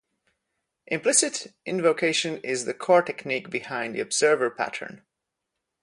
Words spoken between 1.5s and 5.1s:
invocation is the core technique behind the observer pattern.